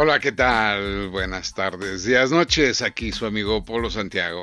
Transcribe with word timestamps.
Hola, 0.00 0.20
¿qué 0.20 0.30
tal? 0.30 1.08
Buenas 1.08 1.54
tardes, 1.54 2.04
días, 2.04 2.30
noches. 2.30 2.82
Aquí 2.82 3.10
su 3.10 3.26
amigo 3.26 3.64
Polo 3.64 3.90
Santiago. 3.90 4.42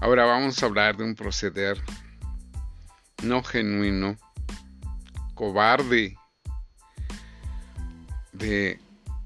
Ahora 0.00 0.24
vamos 0.24 0.62
a 0.62 0.64
hablar 0.64 0.96
de 0.96 1.04
un 1.04 1.14
proceder 1.14 1.78
no 3.22 3.42
genuino, 3.42 4.16
cobarde 5.34 6.16
de 8.32 8.80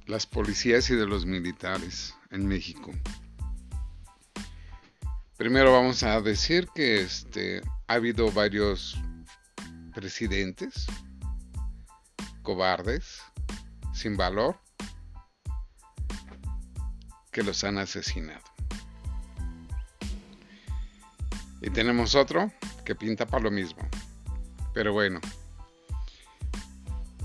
las 0.06 0.26
policías 0.26 0.90
y 0.90 0.96
de 0.96 1.06
los 1.06 1.24
militares 1.24 2.12
en 2.32 2.48
México. 2.48 2.90
Primero 5.36 5.72
vamos 5.72 6.02
a 6.02 6.20
decir 6.20 6.66
que 6.74 7.00
este, 7.00 7.62
ha 7.86 7.94
habido 7.94 8.32
varios 8.32 9.00
presidentes 9.94 10.88
cobardes 12.42 13.22
sin 13.96 14.16
valor 14.16 14.58
que 17.32 17.42
los 17.42 17.64
han 17.64 17.78
asesinado. 17.78 18.44
Y 21.62 21.70
tenemos 21.70 22.14
otro 22.14 22.52
que 22.84 22.94
pinta 22.94 23.26
para 23.26 23.44
lo 23.44 23.50
mismo. 23.50 23.88
Pero 24.74 24.92
bueno, 24.92 25.18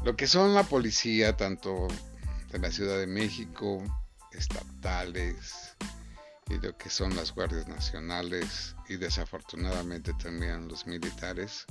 lo 0.05 0.15
que 0.15 0.27
son 0.27 0.53
la 0.53 0.63
policía, 0.63 1.35
tanto 1.35 1.89
de 2.51 2.59
la 2.59 2.71
Ciudad 2.71 2.97
de 2.97 3.07
México, 3.07 3.83
estatales, 4.31 5.75
y 6.49 6.57
lo 6.57 6.77
que 6.77 6.89
son 6.89 7.15
las 7.17 7.35
guardias 7.35 7.67
nacionales, 7.67 8.75
y 8.87 8.95
desafortunadamente 8.95 10.13
también 10.13 10.69
los 10.69 10.87
militares, 10.87 11.65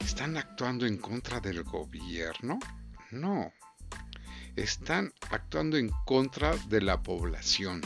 están 0.00 0.36
actuando 0.36 0.84
en 0.84 0.98
contra 0.98 1.40
del 1.40 1.64
gobierno 1.64 2.58
no, 3.10 3.52
están 4.56 5.12
actuando 5.30 5.76
en 5.76 5.90
contra 6.04 6.56
de 6.68 6.80
la 6.80 7.02
población. 7.02 7.80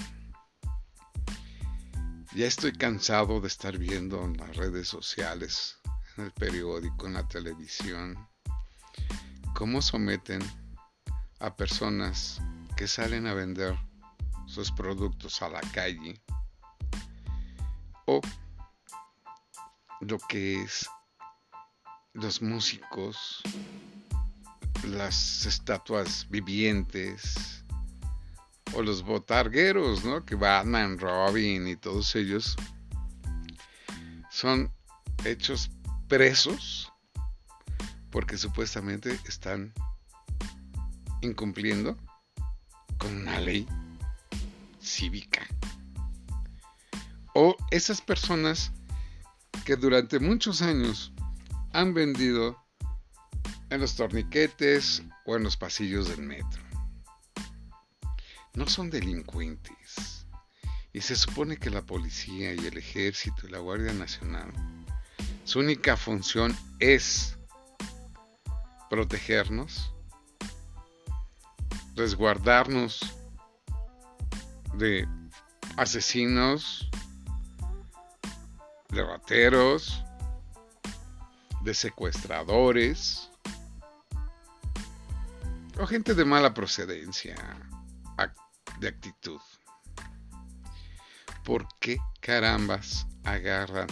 Ya 2.35 2.47
estoy 2.47 2.73
cansado 2.73 3.41
de 3.41 3.49
estar 3.49 3.77
viendo 3.79 4.25
en 4.25 4.37
las 4.39 4.57
redes 4.57 4.89
sociales, 4.89 5.79
en 6.17 6.25
el 6.25 6.33
periódico, 6.33 7.07
en 7.07 7.15
la 7.15 7.29
televisión, 7.29 8.29
cómo 9.55 9.83
someten 9.83 10.41
a 11.41 11.55
personas 11.55 12.41
que 12.77 12.89
salen 12.89 13.27
a 13.27 13.35
vender 13.35 13.77
sus 14.47 14.73
productos 14.73 15.43
a 15.43 15.49
la 15.49 15.61
calle 15.73 16.23
o 18.07 18.21
lo 20.01 20.19
que 20.19 20.63
es 20.63 20.89
los 22.13 22.43
músicos 22.43 23.43
las 24.85 25.47
estatuas 25.47 26.27
vivientes 26.29 27.65
o 28.75 28.83
los 28.83 29.03
botargueros, 29.03 30.05
¿no? 30.05 30.25
Que 30.25 30.35
Batman, 30.35 30.99
Robin 30.99 31.69
y 31.69 31.77
todos 31.77 32.15
ellos 32.17 32.57
son 34.31 34.73
hechos 35.25 35.71
presos 36.09 36.93
porque 38.11 38.37
supuestamente 38.37 39.19
están 39.27 39.73
incumpliendo 41.23 41.97
con 42.99 43.17
una 43.17 43.41
ley 43.41 43.67
cívica. 44.83 45.47
O 47.35 47.57
esas 47.71 48.01
personas 48.01 48.73
que 49.65 49.77
durante 49.77 50.21
muchos 50.21 50.61
años 50.61 51.13
han 51.73 51.95
vendido 51.95 52.62
en 53.73 53.81
los 53.81 53.97
torniquetes 53.97 55.03
o 55.25 55.35
en 55.35 55.45
los 55.45 55.57
pasillos 55.57 56.09
del 56.09 56.23
metro. 56.23 56.63
No 58.53 58.67
son 58.69 58.91
delincuentes. 58.91 60.27
Y 60.93 61.01
se 61.01 61.17
supone 61.17 61.57
que 61.57 61.71
la 61.71 61.81
policía 61.81 62.53
y 62.53 62.59
el 62.67 62.77
ejército 62.77 63.47
y 63.47 63.51
la 63.51 63.59
Guardia 63.61 63.95
Nacional, 63.95 64.53
su 65.45 65.61
única 65.61 65.97
función 65.97 66.55
es 66.81 67.39
protegernos, 68.91 69.95
resguardarnos 71.97 73.01
de 74.75 75.09
asesinos, 75.79 76.91
de 78.91 79.03
rateros, 79.03 80.05
de 81.63 81.73
secuestradores, 81.73 83.32
o 85.79 85.87
gente 85.87 86.15
de 86.15 86.25
mala 86.25 86.55
procedencia, 86.55 87.37
de 88.81 88.89
actitud. 88.89 89.41
¿Por 91.45 91.67
qué 91.81 91.99
carambas 92.21 93.07
agarran, 93.25 93.89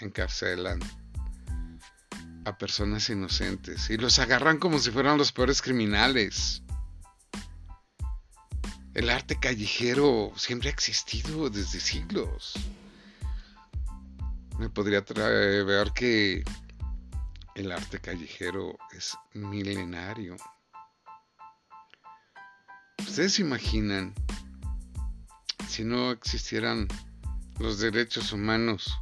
encarcelan 0.00 0.80
a 2.44 2.58
personas 2.58 3.08
inocentes 3.08 3.90
y 3.90 3.96
los 3.96 4.18
agarran 4.18 4.58
como 4.58 4.78
si 4.78 4.90
fueran 4.90 5.18
los 5.18 5.32
peores 5.32 5.60
criminales? 5.62 6.62
El 8.94 9.10
arte 9.10 9.38
callejero 9.40 10.32
siempre 10.36 10.68
ha 10.68 10.72
existido 10.72 11.50
desde 11.50 11.80
siglos. 11.80 12.54
Me 14.58 14.70
podría 14.70 15.00
ver 15.00 15.90
que 15.92 16.44
el 17.56 17.72
arte 17.72 17.98
callejero 17.98 18.78
es 18.92 19.16
milenario. 19.32 20.36
¿Ustedes 23.14 23.34
se 23.34 23.42
imaginan 23.42 24.12
si 25.68 25.84
no 25.84 26.10
existieran 26.10 26.88
los 27.60 27.78
derechos 27.78 28.32
humanos 28.32 28.92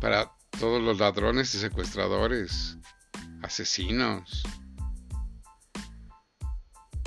para 0.00 0.30
todos 0.60 0.80
los 0.80 1.00
ladrones 1.00 1.52
y 1.56 1.58
secuestradores, 1.58 2.78
asesinos? 3.42 4.44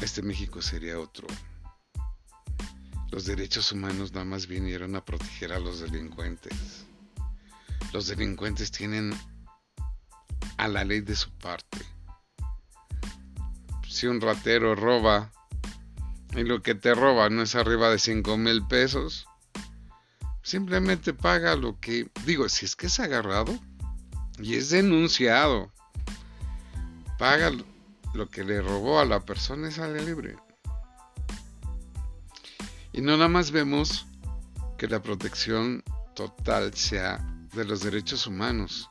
Este 0.01 0.21
México 0.21 0.61
sería 0.61 0.99
otro. 0.99 1.27
Los 3.09 3.23
derechos 3.23 3.71
humanos 3.71 4.11
nada 4.11 4.25
más 4.25 4.47
vinieron 4.47 4.97
a 4.97 5.05
proteger 5.05 5.53
a 5.53 5.59
los 5.59 5.79
delincuentes. 5.79 6.87
Los 7.93 8.07
delincuentes 8.07 8.69
tienen 8.69 9.17
a 10.57 10.67
la 10.67 10.83
ley 10.83 10.99
de 10.99 11.15
su 11.15 11.31
parte. 11.37 11.79
Si 13.87 14.07
un 14.07 14.19
ratero 14.19 14.75
roba 14.75 15.31
y 16.35 16.43
lo 16.43 16.61
que 16.61 16.75
te 16.75 16.93
roba 16.93 17.29
no 17.29 17.41
es 17.41 17.55
arriba 17.55 17.89
de 17.89 17.99
5 17.99 18.37
mil 18.37 18.65
pesos, 18.67 19.25
simplemente 20.43 21.13
paga 21.13 21.55
lo 21.55 21.79
que, 21.79 22.09
digo, 22.25 22.47
si 22.49 22.65
es 22.65 22.75
que 22.75 22.87
es 22.87 22.99
agarrado 22.99 23.57
y 24.37 24.55
es 24.55 24.69
denunciado, 24.69 25.71
paga 27.17 27.51
lo 28.13 28.29
que 28.29 28.43
le 28.43 28.61
robó 28.61 28.99
a 28.99 29.05
la 29.05 29.19
persona 29.21 29.69
y 29.69 29.71
sale 29.71 30.03
libre. 30.03 30.35
Y 32.93 33.01
no 33.01 33.13
nada 33.13 33.27
más 33.27 33.51
vemos 33.51 34.07
que 34.77 34.87
la 34.87 35.01
protección 35.01 35.83
total 36.15 36.73
sea 36.73 37.19
de 37.53 37.65
los 37.65 37.81
derechos 37.81 38.27
humanos, 38.27 38.89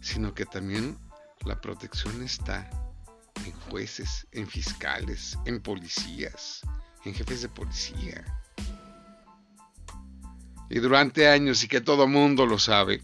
sino 0.00 0.34
que 0.34 0.46
también 0.46 0.98
la 1.44 1.60
protección 1.60 2.22
está 2.22 2.68
en 3.44 3.52
jueces, 3.52 4.26
en 4.32 4.46
fiscales, 4.46 5.38
en 5.46 5.60
policías, 5.60 6.60
en 7.04 7.14
jefes 7.14 7.42
de 7.42 7.48
policía. 7.48 8.24
Y 10.70 10.78
durante 10.78 11.28
años, 11.28 11.62
y 11.64 11.68
que 11.68 11.80
todo 11.80 12.06
mundo 12.06 12.46
lo 12.46 12.58
sabe, 12.58 13.02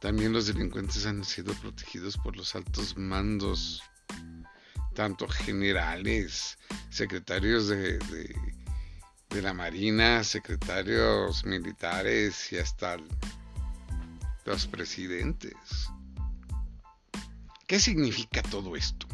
también 0.00 0.32
los 0.32 0.46
delincuentes 0.46 1.04
han 1.04 1.24
sido 1.24 1.52
protegidos 1.54 2.16
por 2.16 2.34
los 2.34 2.54
altos 2.54 2.96
mandos, 2.96 3.82
tanto 4.94 5.28
generales, 5.28 6.58
secretarios 6.88 7.68
de, 7.68 7.98
de, 9.28 9.42
la 9.42 9.52
Marina, 9.52 10.24
secretarios 10.24 11.44
militares 11.44 12.50
y 12.52 12.58
hasta 12.58 12.96
los 14.46 14.66
presidentes. 14.66 15.54
¿Qué 17.70 17.78
significa 17.78 18.42
todo 18.42 18.74
esto? 18.74 19.06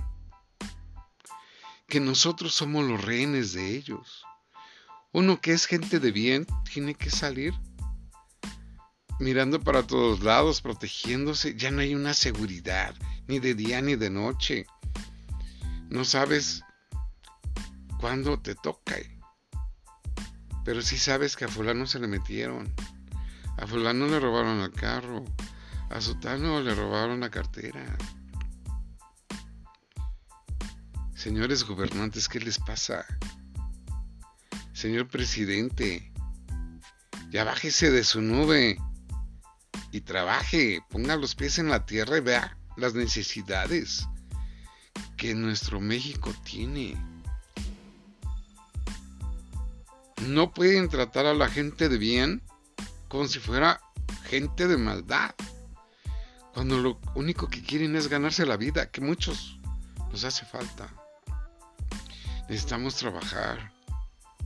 Que 1.86 2.00
nosotros 2.00 2.54
somos 2.54 2.86
los 2.86 3.04
rehenes 3.04 3.52
de 3.52 3.76
ellos. 3.76 4.24
Uno 5.12 5.42
que 5.42 5.52
es 5.52 5.66
gente 5.66 6.00
de 6.00 6.10
bien 6.10 6.46
tiene 6.72 6.94
que 6.94 7.10
salir 7.10 7.52
mirando 9.20 9.60
para 9.60 9.86
todos 9.86 10.22
lados, 10.22 10.62
protegiéndose. 10.62 11.54
Ya 11.54 11.70
no 11.70 11.82
hay 11.82 11.94
una 11.94 12.14
seguridad, 12.14 12.94
ni 13.26 13.40
de 13.40 13.52
día 13.52 13.82
ni 13.82 13.94
de 13.94 14.08
noche. 14.08 14.64
No 15.90 16.06
sabes 16.06 16.62
cuándo 18.00 18.40
te 18.40 18.54
toca. 18.54 18.96
Pero 20.64 20.80
sí 20.80 20.96
sabes 20.96 21.36
que 21.36 21.44
a 21.44 21.48
fulano 21.48 21.86
se 21.86 21.98
le 21.98 22.08
metieron. 22.08 22.74
A 23.58 23.66
fulano 23.66 24.06
le 24.06 24.18
robaron 24.18 24.60
el 24.60 24.72
carro. 24.72 25.26
A 25.90 26.00
sotano 26.00 26.62
le 26.62 26.74
robaron 26.74 27.20
la 27.20 27.28
cartera. 27.28 27.84
Señores 31.26 31.64
gobernantes, 31.64 32.28
¿qué 32.28 32.38
les 32.38 32.60
pasa? 32.60 33.04
Señor 34.72 35.08
presidente, 35.08 36.12
ya 37.30 37.42
bájese 37.42 37.90
de 37.90 38.04
su 38.04 38.20
nube 38.20 38.78
y 39.90 40.02
trabaje, 40.02 40.78
ponga 40.88 41.16
los 41.16 41.34
pies 41.34 41.58
en 41.58 41.68
la 41.68 41.84
tierra 41.84 42.18
y 42.18 42.20
vea 42.20 42.56
las 42.76 42.94
necesidades 42.94 44.06
que 45.16 45.34
nuestro 45.34 45.80
México 45.80 46.32
tiene. 46.44 46.96
No 50.28 50.54
pueden 50.54 50.88
tratar 50.88 51.26
a 51.26 51.34
la 51.34 51.48
gente 51.48 51.88
de 51.88 51.98
bien 51.98 52.40
como 53.08 53.26
si 53.26 53.40
fuera 53.40 53.80
gente 54.26 54.68
de 54.68 54.76
maldad. 54.76 55.34
Cuando 56.54 56.78
lo 56.78 57.00
único 57.16 57.48
que 57.48 57.64
quieren 57.64 57.96
es 57.96 58.06
ganarse 58.06 58.46
la 58.46 58.56
vida, 58.56 58.92
que 58.92 59.00
muchos 59.00 59.58
nos 60.12 60.22
hace 60.22 60.46
falta. 60.46 60.88
Necesitamos 62.48 62.94
trabajar, 62.94 63.72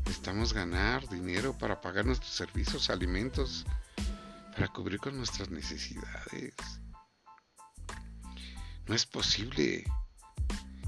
necesitamos 0.07 0.55
ganar 0.55 1.07
dinero 1.09 1.57
para 1.57 1.81
pagar 1.81 2.07
nuestros 2.07 2.33
servicios, 2.33 2.89
alimentos, 2.89 3.67
para 4.53 4.69
cubrir 4.69 4.99
con 5.01 5.17
nuestras 5.17 5.51
necesidades. 5.51 6.55
No 8.87 8.95
es 8.95 9.05
posible. 9.05 9.85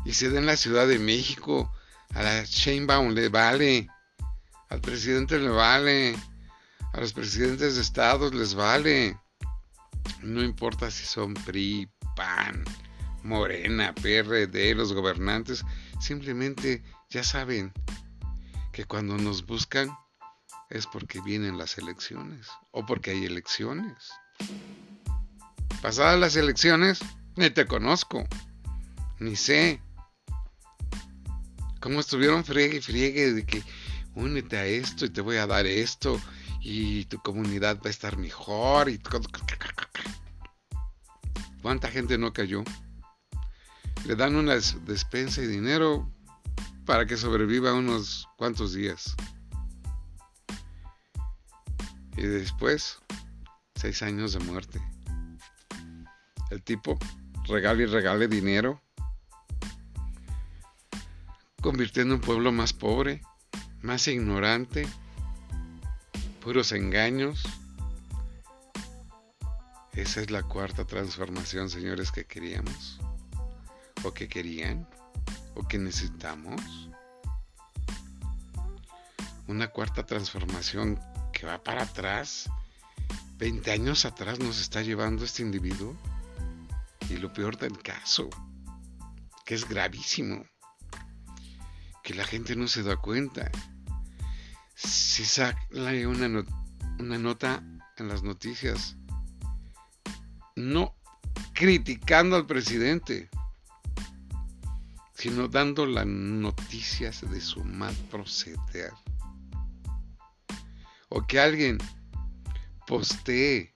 Y 0.05 0.15
se 0.15 0.31
da 0.31 0.39
en 0.39 0.47
la 0.47 0.57
Ciudad 0.57 0.87
de 0.89 0.99
México, 0.99 1.71
a 2.15 2.23
la 2.23 2.45
Sheinbaum 2.45 3.13
le 3.13 3.29
vale, 3.29 3.89
al 4.71 4.81
presidente 4.81 5.39
le 5.39 5.51
vale, 5.51 6.17
a 6.93 7.01
los 7.01 7.13
presidentes 7.13 7.77
de 7.77 7.83
estados 7.83 8.35
les 8.35 8.55
vale. 8.55 9.19
No 10.23 10.43
importa 10.43 10.91
si 10.91 11.05
son 11.05 11.35
PRI, 11.35 11.89
PAN, 12.17 12.65
Morena, 13.23 13.95
PRD, 13.95 14.75
los 14.75 14.93
gobernantes, 14.93 15.65
simplemente 16.03 16.83
ya 17.11 17.23
saben 17.23 17.73
que 18.73 18.85
cuando 18.85 19.17
nos 19.17 19.47
buscan 19.47 19.89
es 20.69 20.87
porque 20.87 21.21
vienen 21.21 21.59
las 21.59 21.79
elecciones 21.79 22.49
o 22.73 22.85
porque 22.85 23.13
hay 23.13 23.25
elecciones. 23.25 24.11
Pasadas 25.81 26.19
las 26.19 26.37
elecciones, 26.37 27.01
ni 27.37 27.51
te 27.51 27.67
conozco, 27.67 28.25
ni 29.21 29.37
sé. 29.37 29.81
Cómo 31.81 32.01
estuvieron 32.01 32.45
friegue 32.45 32.79
y 32.79 32.81
friegue 32.81 33.33
de 33.33 33.47
que 33.47 33.63
únete 34.15 34.57
a 34.57 34.67
esto 34.67 35.05
y 35.05 35.11
te 35.11 35.21
voy 35.21 35.37
a 35.37 35.47
dar 35.47 35.67
esto 35.67 36.21
y 36.61 37.05
tu 37.07 37.19
comunidad 37.19 37.79
va 37.79 37.89
a 37.89 37.91
estar 37.91 38.17
mejor 38.17 38.89
y 38.89 39.01
¿Cuánta 41.61 41.89
gente 41.89 42.19
no 42.19 42.33
cayó? 42.33 42.65
Le 44.07 44.17
dan 44.17 44.35
una 44.35 44.55
despensa 44.55 45.43
y 45.43 45.47
dinero 45.47 46.11
para 46.85 47.07
que 47.07 47.17
sobreviva 47.17 47.73
unos 47.73 48.29
cuantos 48.37 48.75
días. 48.75 49.15
Y 52.17 52.23
después, 52.23 52.99
seis 53.75 54.03
años 54.03 54.33
de 54.33 54.41
muerte. 54.41 54.81
El 56.51 56.63
tipo 56.63 56.99
regale 57.47 57.85
y 57.85 57.87
regale 57.87 58.29
dinero, 58.29 58.81
convirtiendo 61.61 62.15
un 62.17 62.21
pueblo 62.21 62.53
más 62.53 62.73
pobre, 62.73 63.23
más 63.81 64.07
ignorante, 64.09 64.87
puros 66.43 66.73
engaños. 66.73 67.43
Esa 69.95 70.21
es 70.21 70.31
la 70.31 70.43
cuarta 70.43 70.85
transformación, 70.85 71.71
señores, 71.71 72.13
que 72.13 72.25
queríamos, 72.25 73.01
o 74.05 74.13
que 74.13 74.29
querían, 74.29 74.89
o 75.55 75.67
que 75.67 75.79
necesitamos. 75.79 76.61
Una 79.47 79.69
cuarta 79.69 80.07
transformación 80.07 81.01
que 81.33 81.47
va 81.47 81.63
para 81.63 81.83
atrás. 81.83 82.49
20 83.39 83.73
años 83.73 84.05
atrás 84.05 84.39
nos 84.39 84.61
está 84.61 84.83
llevando 84.83 85.25
este 85.25 85.43
individuo. 85.43 85.97
Y 87.11 87.17
lo 87.17 87.33
peor 87.33 87.59
del 87.59 87.79
caso, 87.83 88.31
que 89.45 89.55
es 89.55 89.69
gravísimo, 89.69 90.45
que 92.03 92.15
la 92.15 92.25
gente 92.25 92.57
no 92.57 92.69
se 92.69 92.83
da 92.83 92.97
cuenta 92.97 93.51
si 94.75 95.25
sale 95.25 96.07
una, 96.07 96.45
una 96.99 97.19
nota 97.19 97.63
en 97.99 98.09
las 98.09 98.23
noticias, 98.23 98.97
no 100.57 100.95
criticando 101.53 102.37
al 102.37 102.47
presidente, 102.47 103.31
sino 105.23 105.47
dando 105.47 105.87
las 105.87 106.05
noticias 106.05 107.21
de 107.31 107.41
su 107.41 107.63
mal 107.63 107.95
proceder. 108.11 108.93
O 111.11 111.25
que 111.25 111.39
alguien 111.39 111.79
postee 112.89 113.73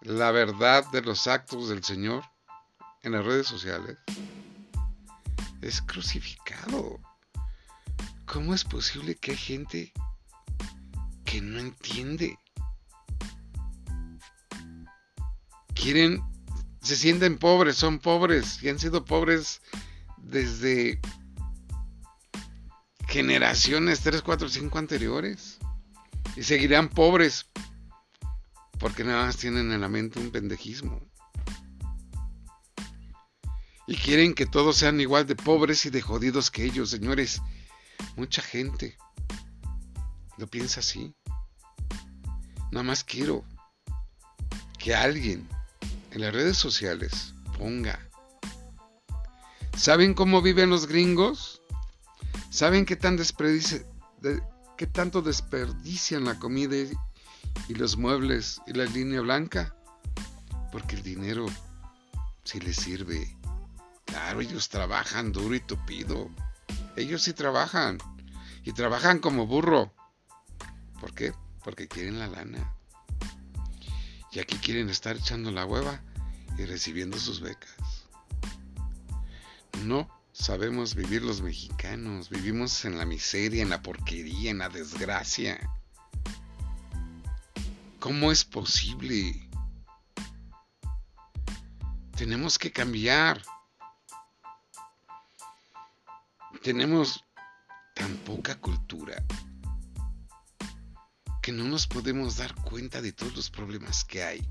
la 0.00 0.32
verdad 0.32 0.84
de 0.90 1.02
los 1.02 1.28
actos 1.28 1.68
del 1.68 1.84
Señor 1.84 2.24
en 3.04 3.12
las 3.12 3.24
redes 3.24 3.46
sociales, 3.46 3.96
es 5.62 5.80
crucificado. 5.82 6.98
¿Cómo 8.26 8.52
es 8.52 8.64
posible 8.64 9.14
que 9.14 9.30
hay 9.30 9.36
gente 9.36 9.92
que 11.24 11.40
no 11.40 11.60
entiende. 11.60 12.36
Quieren, 15.76 16.20
se 16.82 16.96
sienten 16.96 17.38
pobres, 17.38 17.76
son 17.76 18.00
pobres 18.00 18.60
y 18.64 18.68
han 18.68 18.80
sido 18.80 19.04
pobres 19.04 19.62
desde 20.28 21.00
generaciones 23.06 24.00
3, 24.00 24.22
4, 24.22 24.48
5 24.48 24.78
anteriores. 24.78 25.58
Y 26.36 26.42
seguirán 26.42 26.88
pobres 26.88 27.46
porque 28.78 29.02
nada 29.02 29.26
más 29.26 29.36
tienen 29.36 29.72
en 29.72 29.80
la 29.80 29.88
mente 29.88 30.20
un 30.20 30.30
pendejismo. 30.30 31.00
Y 33.86 33.96
quieren 33.96 34.34
que 34.34 34.46
todos 34.46 34.76
sean 34.76 35.00
igual 35.00 35.26
de 35.26 35.34
pobres 35.34 35.86
y 35.86 35.90
de 35.90 36.02
jodidos 36.02 36.50
que 36.50 36.64
ellos, 36.64 36.90
señores. 36.90 37.40
Mucha 38.16 38.42
gente 38.42 38.96
lo 40.36 40.46
piensa 40.46 40.80
así. 40.80 41.14
Nada 42.70 42.82
más 42.82 43.02
quiero 43.02 43.44
que 44.78 44.94
alguien 44.94 45.48
en 46.10 46.20
las 46.20 46.34
redes 46.34 46.58
sociales 46.58 47.34
ponga. 47.56 48.07
¿Saben 49.78 50.12
cómo 50.12 50.42
viven 50.42 50.70
los 50.70 50.88
gringos? 50.88 51.62
¿Saben 52.50 52.84
qué, 52.84 52.96
tan 52.96 53.16
qué 54.76 54.86
tanto 54.88 55.22
desperdician 55.22 56.24
la 56.24 56.36
comida 56.40 56.74
y 57.68 57.74
los 57.74 57.96
muebles 57.96 58.60
y 58.66 58.72
la 58.72 58.86
línea 58.86 59.20
blanca? 59.20 59.76
Porque 60.72 60.96
el 60.96 61.04
dinero 61.04 61.46
sí 62.42 62.58
les 62.58 62.74
sirve. 62.74 63.36
Claro, 64.06 64.40
ellos 64.40 64.68
trabajan 64.68 65.30
duro 65.30 65.54
y 65.54 65.60
tupido. 65.60 66.28
Ellos 66.96 67.22
sí 67.22 67.32
trabajan. 67.32 67.98
Y 68.64 68.72
trabajan 68.72 69.20
como 69.20 69.46
burro. 69.46 69.94
¿Por 71.00 71.14
qué? 71.14 71.32
Porque 71.62 71.86
quieren 71.86 72.18
la 72.18 72.26
lana. 72.26 72.74
Y 74.32 74.40
aquí 74.40 74.56
quieren 74.56 74.90
estar 74.90 75.16
echando 75.16 75.52
la 75.52 75.64
hueva 75.64 76.02
y 76.58 76.64
recibiendo 76.64 77.16
sus 77.16 77.40
becas. 77.40 77.87
No 79.88 80.06
sabemos 80.32 80.94
vivir 80.94 81.22
los 81.22 81.40
mexicanos. 81.40 82.28
Vivimos 82.28 82.84
en 82.84 82.98
la 82.98 83.06
miseria, 83.06 83.62
en 83.62 83.70
la 83.70 83.80
porquería, 83.80 84.50
en 84.50 84.58
la 84.58 84.68
desgracia. 84.68 85.58
¿Cómo 87.98 88.30
es 88.30 88.44
posible? 88.44 89.48
Tenemos 92.18 92.58
que 92.58 92.70
cambiar. 92.70 93.40
Tenemos 96.62 97.24
tan 97.94 98.14
poca 98.18 98.60
cultura 98.60 99.24
no 101.52 101.64
nos 101.64 101.86
podemos 101.86 102.36
dar 102.36 102.54
cuenta 102.54 103.00
de 103.00 103.12
todos 103.12 103.34
los 103.34 103.50
problemas 103.50 104.04
que 104.04 104.22
hay. 104.22 104.46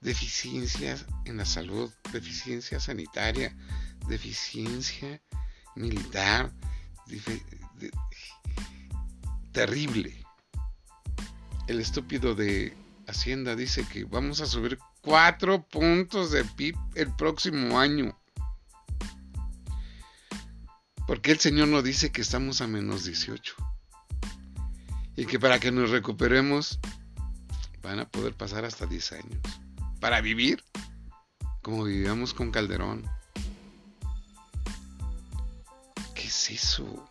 Deficiencias 0.00 1.06
en 1.24 1.36
la 1.36 1.44
salud, 1.44 1.90
deficiencia 2.12 2.80
sanitaria, 2.80 3.56
deficiencia 4.08 5.20
militar, 5.76 6.52
terrible. 9.52 10.24
El 11.66 11.80
estúpido 11.80 12.34
de 12.34 12.76
Hacienda 13.06 13.56
dice 13.56 13.84
que 13.84 14.04
vamos 14.04 14.40
a 14.40 14.46
subir 14.46 14.78
cuatro 15.02 15.66
puntos 15.68 16.30
de 16.30 16.44
PIB 16.44 16.76
el 16.94 17.14
próximo 17.14 17.78
año. 17.78 18.18
Porque 21.06 21.32
el 21.32 21.38
Señor 21.38 21.68
no 21.68 21.82
dice 21.82 22.12
que 22.12 22.22
estamos 22.22 22.60
a 22.60 22.66
menos 22.66 23.04
18? 23.04 23.70
y 25.20 25.26
que 25.26 25.38
para 25.38 25.60
que 25.60 25.70
nos 25.70 25.90
recuperemos 25.90 26.78
van 27.82 27.98
a 27.98 28.08
poder 28.08 28.34
pasar 28.34 28.64
hasta 28.64 28.86
10 28.86 29.12
años. 29.12 29.40
Para 30.00 30.20
vivir 30.20 30.64
como 31.62 31.84
vivíamos 31.84 32.34
con 32.34 32.50
Calderón. 32.50 33.08
es 36.30 36.50
eso? 36.50 37.10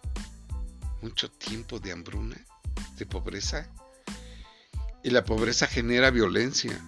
Mucho 1.02 1.30
tiempo 1.30 1.78
de 1.80 1.92
hambruna, 1.92 2.38
de 2.98 3.06
pobreza. 3.06 3.68
Y 5.04 5.10
la 5.10 5.26
pobreza 5.26 5.68
genera 5.68 6.10
violencia, 6.10 6.82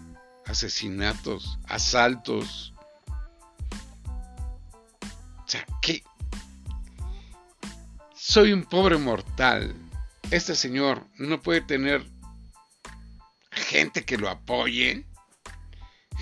asesinatos, 0.46 1.60
asaltos. 1.68 2.74
O 5.40 5.46
sea, 5.46 5.66
¿qué? 5.82 6.04
Soy 8.16 8.54
un 8.54 8.64
pobre 8.64 8.98
mortal. 8.98 9.76
Este 10.32 10.56
señor 10.56 11.06
no 11.18 11.42
puede 11.42 11.60
tener 11.60 12.10
gente 13.52 14.06
que 14.06 14.18
lo 14.18 14.30
apoye, 14.30 15.06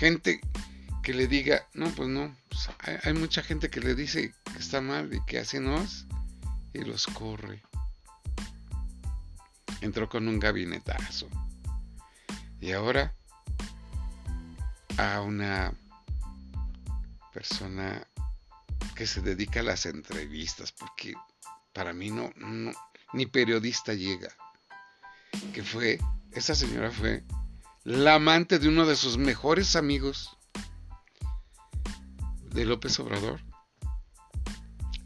gente 0.00 0.40
que 1.02 1.12
le 1.12 1.26
diga, 1.26 1.68
no, 1.74 1.90
pues 1.90 2.08
no, 2.08 2.34
pues 2.48 2.70
hay, 3.04 3.12
mucha 3.12 3.42
gente 3.42 3.68
que 3.68 3.80
le 3.80 3.94
dice 3.94 4.32
que 4.50 4.58
está 4.58 4.80
mal 4.80 5.12
y 5.12 5.22
que 5.26 5.38
así 5.38 5.60
no 5.60 5.76
es, 5.76 6.06
y 6.72 6.78
los 6.80 7.06
corre. 7.06 7.62
Entró 9.82 10.08
con 10.08 10.26
un 10.26 10.40
gabinetazo. 10.40 11.28
Y 12.62 12.72
ahora 12.72 13.12
a 14.96 15.20
una 15.20 15.74
persona 17.34 18.06
que 18.94 19.06
se 19.06 19.20
dedica 19.20 19.60
a 19.60 19.64
las 19.64 19.84
entrevistas, 19.84 20.72
porque 20.72 21.12
para 21.74 21.92
mí 21.92 22.10
no, 22.10 22.32
no 22.36 22.72
ni 23.12 23.26
periodista 23.26 23.92
llega. 23.92 24.30
Que 25.52 25.62
fue, 25.62 25.98
esa 26.32 26.54
señora 26.54 26.90
fue 26.90 27.22
la 27.84 28.14
amante 28.14 28.58
de 28.58 28.68
uno 28.68 28.86
de 28.86 28.96
sus 28.96 29.16
mejores 29.16 29.74
amigos 29.74 30.36
de 32.50 32.64
López 32.64 32.98
Obrador. 33.00 33.40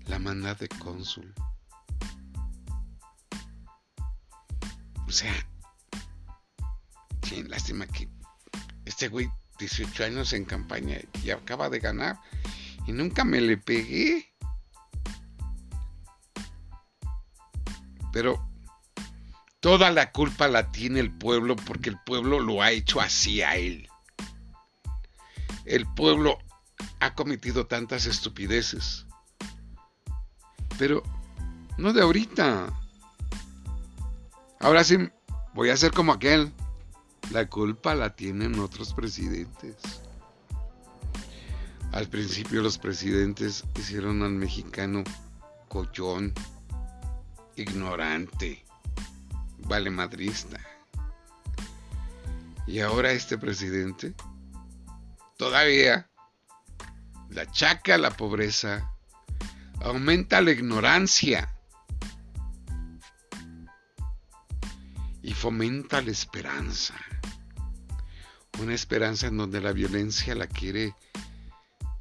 La 0.06 0.18
manda 0.18 0.54
de 0.54 0.68
cónsul. 0.68 1.32
O 5.06 5.10
sea, 5.12 5.34
qué 7.22 7.44
lástima 7.44 7.86
que 7.86 8.08
este 8.84 9.08
güey, 9.08 9.30
18 9.58 10.04
años 10.04 10.32
en 10.32 10.44
campaña 10.44 10.98
y 11.22 11.30
acaba 11.30 11.70
de 11.70 11.78
ganar 11.78 12.18
y 12.86 12.92
nunca 12.92 13.24
me 13.24 13.40
le 13.40 13.56
pegué. 13.56 14.34
Pero 18.12 18.53
toda 19.64 19.90
la 19.90 20.12
culpa 20.12 20.46
la 20.46 20.70
tiene 20.70 21.00
el 21.00 21.10
pueblo 21.10 21.56
porque 21.56 21.88
el 21.88 21.98
pueblo 21.98 22.38
lo 22.38 22.60
ha 22.60 22.70
hecho 22.70 23.00
así 23.00 23.40
a 23.40 23.56
él. 23.56 23.88
El 25.64 25.86
pueblo 25.94 26.36
ha 27.00 27.14
cometido 27.14 27.66
tantas 27.66 28.04
estupideces. 28.04 29.06
Pero 30.78 31.02
no 31.78 31.94
de 31.94 32.02
ahorita. 32.02 32.78
Ahora 34.60 34.84
sí, 34.84 34.98
voy 35.54 35.70
a 35.70 35.78
ser 35.78 35.92
como 35.92 36.12
aquel. 36.12 36.52
La 37.30 37.48
culpa 37.48 37.94
la 37.94 38.14
tienen 38.14 38.58
otros 38.58 38.92
presidentes. 38.92 39.76
Al 41.90 42.06
principio 42.10 42.60
los 42.60 42.76
presidentes 42.76 43.64
hicieron 43.78 44.22
al 44.24 44.32
mexicano 44.32 45.04
collón 45.68 46.34
ignorante, 47.56 48.63
vale 49.66 49.90
madrista. 49.90 50.60
Y 52.66 52.80
ahora 52.80 53.12
este 53.12 53.36
presidente 53.38 54.14
todavía 55.36 56.08
la 57.30 57.42
achaca 57.42 57.98
la 57.98 58.10
pobreza, 58.10 58.92
aumenta 59.80 60.40
la 60.40 60.52
ignorancia 60.52 61.52
y 65.22 65.32
fomenta 65.32 66.00
la 66.00 66.10
esperanza. 66.10 66.94
Una 68.60 68.74
esperanza 68.74 69.26
en 69.26 69.36
donde 69.36 69.60
la 69.60 69.72
violencia 69.72 70.34
la 70.34 70.46
quiere 70.46 70.94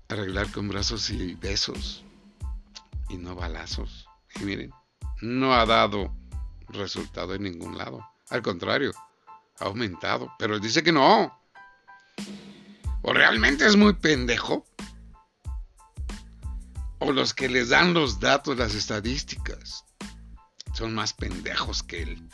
arreglar 0.08 0.52
con 0.52 0.68
brazos 0.68 1.10
y 1.10 1.34
besos 1.36 2.06
y 3.10 3.18
no 3.18 3.34
balazos. 3.34 4.08
Y 4.40 4.44
miren, 4.44 4.72
no 5.22 5.56
ha 5.56 5.66
dado 5.66 6.16
resultado 6.70 7.34
en 7.34 7.44
ningún 7.44 7.78
lado. 7.78 8.06
Al 8.30 8.42
contrario, 8.42 8.92
ha 9.60 9.66
aumentado. 9.66 10.32
Pero 10.40 10.56
él 10.56 10.62
dice 10.62 10.84
que 10.84 10.92
no. 10.92 11.38
¿O 13.02 13.14
realmente 13.14 13.66
es 13.66 13.76
muy 13.76 13.94
pendejo? 13.94 14.66
¿O 17.00 17.12
los 17.12 17.34
que 17.34 17.50
les 17.50 17.70
dan 17.70 17.94
los 17.94 18.20
datos, 18.20 18.58
las 18.58 18.76
estadísticas, 18.76 19.86
son 20.74 20.96
más 20.96 21.14
pendejos 21.14 21.84
que 21.84 22.04
él? 22.04 22.30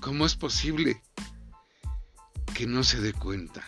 ¿Cómo 0.00 0.26
es 0.26 0.34
posible 0.34 1.02
que 2.54 2.66
no 2.66 2.82
se 2.82 3.00
dé 3.00 3.12
cuenta? 3.12 3.62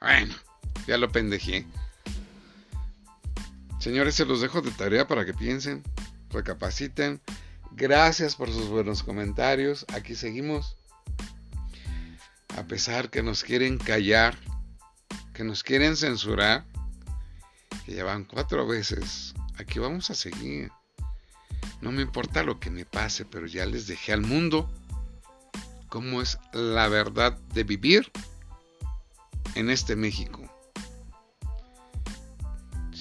Bueno, 0.00 0.34
ya 0.86 0.98
lo 0.98 1.10
pendejé. 1.10 1.66
Señores, 3.84 4.14
se 4.14 4.24
los 4.24 4.40
dejo 4.40 4.62
de 4.62 4.70
tarea 4.70 5.06
para 5.06 5.26
que 5.26 5.34
piensen, 5.34 5.82
recapaciten. 6.30 7.20
Gracias 7.72 8.34
por 8.34 8.50
sus 8.50 8.68
buenos 8.68 9.02
comentarios. 9.02 9.84
Aquí 9.92 10.14
seguimos. 10.14 10.78
A 12.56 12.62
pesar 12.62 13.10
que 13.10 13.22
nos 13.22 13.44
quieren 13.44 13.76
callar, 13.76 14.38
que 15.34 15.44
nos 15.44 15.62
quieren 15.62 15.98
censurar, 15.98 16.64
que 17.84 17.94
ya 17.94 18.04
van 18.04 18.24
cuatro 18.24 18.66
veces, 18.66 19.34
aquí 19.58 19.80
vamos 19.80 20.08
a 20.08 20.14
seguir. 20.14 20.72
No 21.82 21.92
me 21.92 22.00
importa 22.00 22.42
lo 22.42 22.58
que 22.58 22.70
me 22.70 22.86
pase, 22.86 23.26
pero 23.26 23.46
ya 23.46 23.66
les 23.66 23.86
dejé 23.86 24.14
al 24.14 24.22
mundo 24.22 24.66
cómo 25.90 26.22
es 26.22 26.38
la 26.54 26.88
verdad 26.88 27.36
de 27.52 27.64
vivir 27.64 28.10
en 29.56 29.68
este 29.68 29.94
México. 29.94 30.43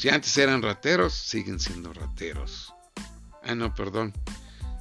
Si 0.03 0.09
antes 0.09 0.37
eran 0.37 0.61
rateros, 0.61 1.13
siguen 1.13 1.61
siendo 1.61 1.93
rateros. 1.93 2.73
Ah, 3.41 3.55
no, 3.55 3.73
perdón. 3.73 4.11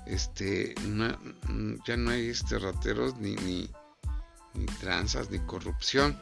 Este, 0.05 0.75
ya 1.87 1.97
no 1.97 2.11
hay 2.11 2.27
este 2.27 2.59
rateros 2.59 3.17
ni, 3.19 3.37
ni, 3.37 3.71
ni 4.55 4.67
tranzas 4.81 5.31
ni 5.31 5.39
corrupción. 5.39 6.21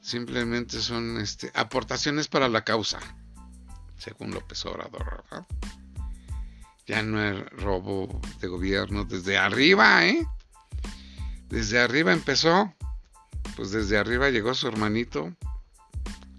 Simplemente 0.00 0.80
son 0.80 1.20
este, 1.20 1.52
aportaciones 1.54 2.26
para 2.26 2.48
la 2.48 2.64
causa, 2.64 2.98
según 3.98 4.32
López 4.32 4.66
Obrador. 4.66 5.22
¿verdad? 5.30 5.46
Ya 6.88 7.04
no 7.04 7.20
hay 7.20 7.40
robo 7.52 8.20
de 8.40 8.48
gobierno 8.48 9.04
desde 9.04 9.38
arriba, 9.38 10.08
¿eh? 10.08 10.26
Desde 11.50 11.78
arriba 11.78 12.12
empezó. 12.12 12.74
Pues 13.54 13.70
desde 13.70 13.96
arriba 13.96 14.28
llegó 14.30 14.54
su 14.54 14.66
hermanito, 14.66 15.32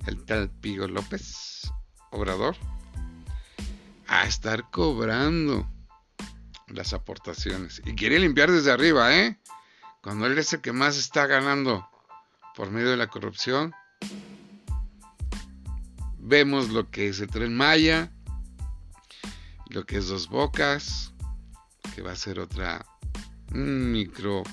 el 0.07 0.25
tal 0.25 0.49
Pigo 0.49 0.89
López 0.89 1.55
A 4.07 4.25
estar 4.25 4.69
cobrando 4.71 5.69
las 6.67 6.93
aportaciones. 6.93 7.81
Y 7.85 7.95
quiere 7.95 8.19
limpiar 8.19 8.51
desde 8.51 8.71
arriba, 8.71 9.15
¿eh? 9.15 9.39
Cuando 10.01 10.25
él 10.25 10.37
es 10.37 10.53
el 10.53 10.61
que 10.61 10.71
más 10.71 10.97
está 10.97 11.25
ganando 11.27 11.89
por 12.55 12.71
medio 12.71 12.91
de 12.91 12.97
la 12.97 13.07
corrupción. 13.07 13.73
Vemos 16.19 16.69
lo 16.69 16.89
que 16.89 17.09
es 17.09 17.19
el 17.19 17.27
tren 17.27 17.55
Maya, 17.55 18.11
lo 19.69 19.85
que 19.85 19.97
es 19.97 20.07
Dos 20.07 20.29
Bocas, 20.29 21.13
que 21.93 22.01
va 22.01 22.13
a 22.13 22.15
ser 22.15 22.39
otra 22.39 22.85
micro 23.51 24.43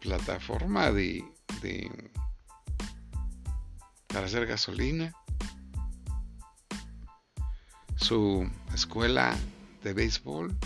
plataforma 0.00 0.90
de, 0.90 1.24
de 1.62 1.90
para 4.08 4.26
hacer 4.26 4.46
gasolina 4.46 5.12
su 7.98 8.48
escuela 8.72 9.36
de 9.82 9.92
béisbol. 9.92 10.56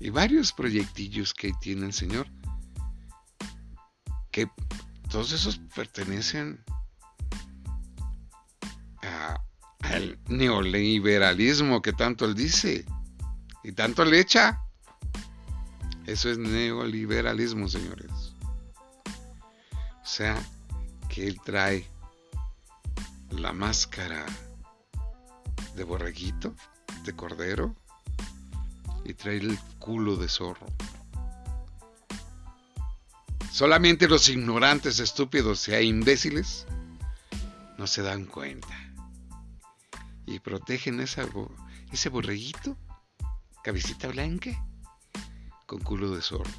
Y 0.00 0.10
varios 0.10 0.52
proyectillos 0.52 1.32
que 1.32 1.52
tiene 1.60 1.86
el 1.86 1.92
señor 1.92 2.26
que 4.30 4.50
todos 5.08 5.32
esos 5.32 5.58
pertenecen 5.74 6.62
al 9.80 10.18
neoliberalismo 10.26 11.80
que 11.80 11.92
tanto 11.92 12.24
él 12.24 12.34
dice 12.34 12.84
y 13.62 13.72
tanto 13.72 14.04
le 14.04 14.20
echa. 14.20 14.60
Eso 16.06 16.30
es 16.30 16.38
neoliberalismo 16.38 17.68
señores. 17.68 18.10
O 20.02 20.06
sea 20.06 20.36
que 21.08 21.28
él 21.28 21.40
trae 21.44 21.88
la 23.38 23.52
máscara 23.52 24.24
de 25.74 25.84
borreguito, 25.84 26.54
de 27.04 27.14
cordero, 27.14 27.74
y 29.04 29.14
trae 29.14 29.36
el 29.36 29.58
culo 29.78 30.16
de 30.16 30.28
zorro. 30.28 30.66
Solamente 33.52 34.08
los 34.08 34.28
ignorantes, 34.28 34.98
estúpidos 34.98 35.68
e 35.68 35.84
imbéciles 35.84 36.66
no 37.78 37.86
se 37.86 38.02
dan 38.02 38.24
cuenta. 38.24 38.74
Y 40.26 40.40
protegen 40.40 41.00
esa, 41.00 41.26
ese 41.92 42.08
borreguito, 42.08 42.76
cabecita 43.62 44.08
blanca, 44.08 44.50
con 45.66 45.80
culo 45.80 46.14
de 46.14 46.22
zorro. 46.22 46.50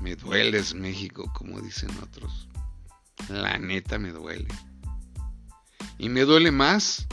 Me 0.00 0.14
dueles 0.14 0.74
México, 0.74 1.30
como 1.34 1.60
dicen 1.60 1.90
otros. 2.02 2.48
La 3.28 3.58
neta 3.58 3.98
me 3.98 4.12
duele. 4.12 4.48
Y 5.98 6.08
me 6.08 6.22
duele 6.22 6.50
más 6.50 7.06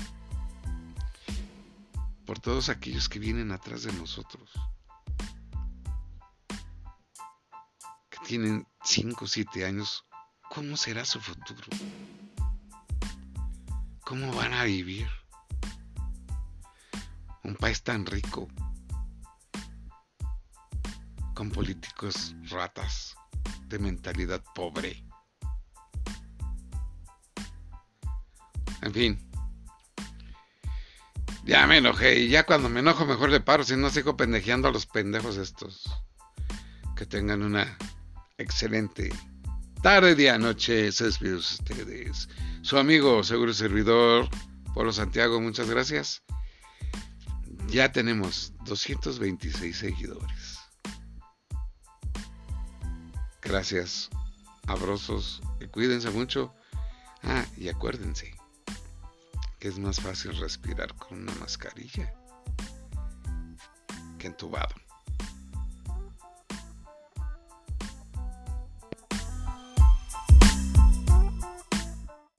por 2.25 2.39
todos 2.39 2.69
aquellos 2.69 3.09
que 3.09 3.19
vienen 3.19 3.51
atrás 3.51 3.83
de 3.83 3.93
nosotros. 3.93 4.51
Que 8.09 8.17
tienen 8.25 8.67
5 8.83 9.25
o 9.25 9.27
7 9.27 9.65
años. 9.65 10.05
¿Cómo 10.49 10.77
será 10.77 11.03
su 11.05 11.19
futuro? 11.19 11.67
¿Cómo 14.01 14.31
van 14.33 14.53
a 14.53 14.63
vivir? 14.65 15.07
Un 17.43 17.55
país 17.55 17.81
tan 17.81 18.05
rico, 18.05 18.47
con 21.33 21.49
políticos 21.49 22.35
ratas 22.49 23.15
de 23.67 23.79
mentalidad 23.79 24.43
pobre. 24.53 25.03
En 28.83 28.93
fin. 28.93 29.19
Ya 31.45 31.65
me 31.67 31.77
enojé 31.77 32.19
y 32.19 32.29
ya 32.29 32.45
cuando 32.45 32.69
me 32.69 32.81
enojo 32.81 33.05
mejor 33.05 33.29
le 33.29 33.39
paro, 33.39 33.63
si 33.63 33.75
no 33.77 33.89
sigo 33.89 34.17
pendejeando 34.17 34.67
a 34.67 34.71
los 34.71 34.85
pendejos 34.85 35.37
estos. 35.37 35.89
Que 36.95 37.05
tengan 37.05 37.43
una 37.43 37.77
excelente 38.37 39.11
tarde, 39.81 40.15
día, 40.15 40.37
noche, 40.37 40.91
se 40.91 41.07
ustedes. 41.07 42.29
Su 42.61 42.77
amigo, 42.77 43.23
seguro 43.23 43.53
servidor, 43.53 44.27
Polo 44.73 44.91
Santiago, 44.91 45.39
muchas 45.39 45.69
gracias. 45.69 46.21
Ya 47.67 47.91
tenemos 47.91 48.53
226 48.65 49.77
seguidores. 49.77 50.59
Gracias, 53.41 54.09
abrazos, 54.67 55.41
cuídense 55.71 56.09
mucho. 56.09 56.53
Ah, 57.23 57.45
y 57.57 57.69
acuérdense 57.69 58.42
es 59.63 59.79
más 59.79 59.99
fácil 59.99 60.35
respirar 60.37 60.93
con 60.95 61.21
una 61.21 61.33
mascarilla 61.35 62.13
que 64.19 64.27
entubado. 64.27 64.75